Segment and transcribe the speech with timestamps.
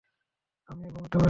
[0.69, 1.19] আমিও ঘুমোতে পারিনি।